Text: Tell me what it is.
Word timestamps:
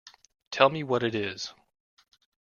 Tell 0.49 0.67
me 0.69 0.81
what 0.81 1.03
it 1.03 1.13
is. 1.13 1.53